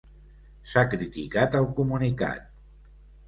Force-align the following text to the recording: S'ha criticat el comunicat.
S'ha 0.69 0.83
criticat 0.93 1.57
el 1.61 1.69
comunicat. 1.81 2.47